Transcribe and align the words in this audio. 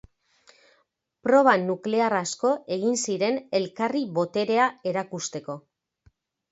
Proba 1.27 1.53
nuklear 1.67 2.17
asko 2.21 2.55
egin 2.79 2.99
ziren 3.05 3.41
elkarri 3.61 4.05
boterea 4.21 4.69
erakusteko. 4.95 5.63